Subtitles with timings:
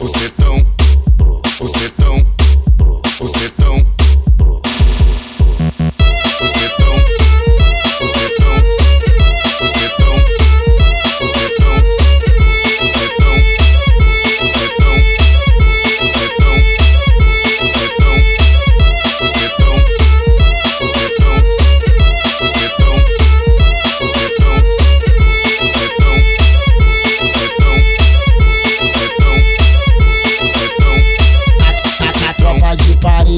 [0.00, 0.47] Você tá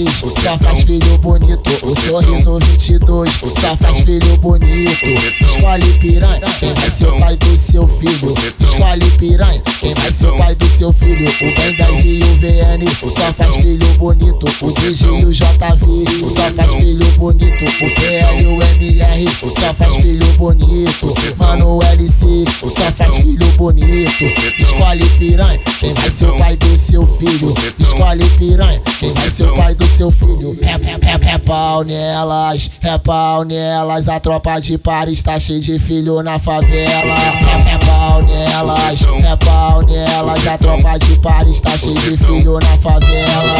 [0.00, 1.70] Paris só faz filho bonito.
[1.82, 5.06] O sorriso 22 só faz filho bonito.
[5.40, 8.34] Escolhe piranha, quem vai ser o pai do seu filho.
[8.60, 11.26] Escolhe piranha, quem vai ser o pai do seu filho.
[11.28, 14.46] O Ben 10 e o VN só faz filho bonito.
[14.62, 17.64] O DG e o JV só faz filho bonito.
[17.64, 21.14] O PL e o MR só faz filho bonito.
[21.36, 24.24] Mano, o LC só faz filho bonito.
[24.58, 27.52] Escolhe piranha, quem vai ser o pai do seu filho.
[27.78, 29.19] Escolhe piranha, quem vai
[30.00, 30.56] seu filho.
[30.62, 34.08] É, é, é, é pau nelas, é pau nelas.
[34.08, 36.88] A tropa de Paris tá cheia de filho na favela.
[36.88, 40.46] É, é pau nelas, é pau nelas.
[40.46, 43.59] A tropa de Paris tá cheia de filho na favela.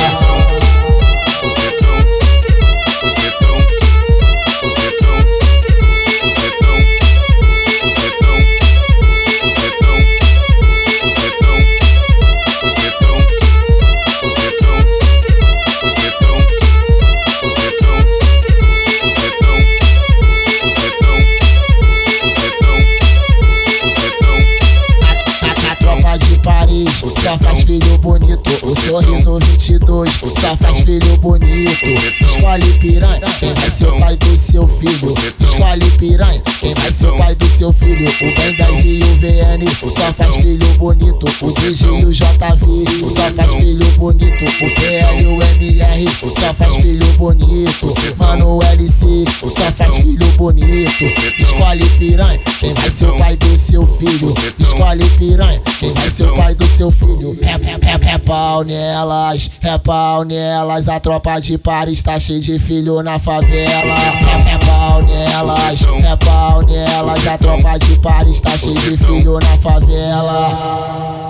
[28.63, 31.87] O sorriso 22 só faz filho bonito.
[32.21, 35.15] Escolhe piranha, quem vai ser o pai do seu filho.
[35.41, 38.07] Escolhe piranha, quem vai ser o pai do seu filho.
[38.07, 41.27] O Ben 10 e o VN só faz filho bonito.
[41.43, 44.45] O DG e o JV só faz filho bonito.
[44.45, 47.95] O PL e o MR só faz filho bonito.
[48.19, 51.05] Mano, o LC só faz filho bonito.
[51.39, 54.35] Escolhe piranha, quem vai ser o pai do seu filho.
[54.59, 57.39] Escolhe piranha, quem vai ser o pai do seu filho.
[57.41, 57.90] É, é, é, é
[58.31, 60.89] pau nelas, é pau nelas.
[60.89, 63.67] A tropa de Paris tá cheia de filho na favela.
[63.67, 67.27] É, pau nelas, é pau nelas.
[67.27, 71.30] A tropa de Paris tá cheia de filho na favela.